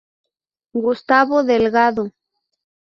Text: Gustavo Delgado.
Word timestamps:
Gustavo 0.85 1.43
Delgado. 1.43 2.03